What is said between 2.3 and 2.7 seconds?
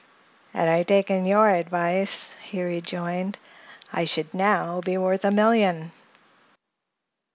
he